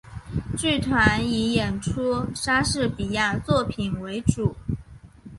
[0.57, 4.55] 剧团以演出莎士比亚作品为主。